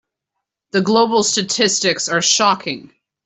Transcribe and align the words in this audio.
The 0.71 0.81
global 0.81 1.21
statistics 1.21 2.09
are 2.09 2.23
shocking. 2.23 2.91